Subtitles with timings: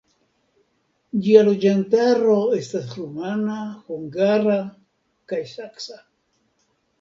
[1.25, 3.59] Ĝia loĝantaro estas rumana,
[3.91, 4.57] hungara
[5.33, 6.01] kaj saksa.